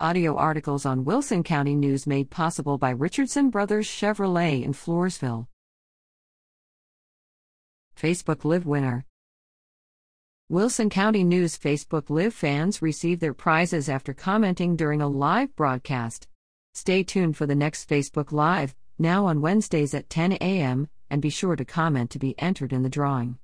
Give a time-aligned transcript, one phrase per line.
[0.00, 5.46] Audio articles on Wilson County News made possible by Richardson Brothers Chevrolet in Floresville.
[7.96, 9.04] Facebook Live winner.
[10.48, 16.26] Wilson County News Facebook Live fans receive their prizes after commenting during a live broadcast.
[16.74, 21.30] Stay tuned for the next Facebook Live, now on Wednesdays at 10 a.m., and be
[21.30, 23.38] sure to comment to be entered in the drawing.